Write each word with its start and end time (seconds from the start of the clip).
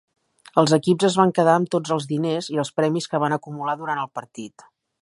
Els 0.61 0.71
equips 0.77 1.07
es 1.09 1.17
van 1.21 1.33
quedar 1.39 1.53
amb 1.59 1.69
tots 1.75 1.95
els 1.97 2.09
diners 2.15 2.51
i 2.55 2.61
els 2.65 2.75
premis 2.81 3.13
que 3.13 3.21
van 3.27 3.39
acumular 3.39 3.79
durant 3.85 4.05
el 4.07 4.13
partit. 4.21 4.71